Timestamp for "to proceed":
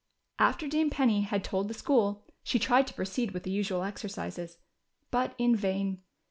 2.87-3.33